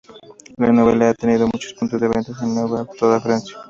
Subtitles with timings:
[0.57, 2.55] La novela ha tenido muchos puntos de ventas en
[2.97, 3.55] toda Francia.